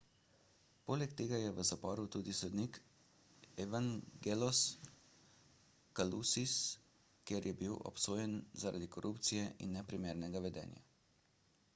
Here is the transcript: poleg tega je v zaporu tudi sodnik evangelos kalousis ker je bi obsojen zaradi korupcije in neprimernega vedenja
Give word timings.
poleg 0.85 1.11
tega 1.19 1.39
je 1.41 1.49
v 1.57 1.65
zaporu 1.69 2.05
tudi 2.15 2.33
sodnik 2.37 2.79
evangelos 3.65 4.61
kalousis 5.99 6.55
ker 7.27 7.41
je 7.51 7.53
bi 7.61 7.67
obsojen 7.93 8.33
zaradi 8.65 8.91
korupcije 8.97 9.45
in 9.67 9.77
neprimernega 9.79 10.43
vedenja 10.49 10.85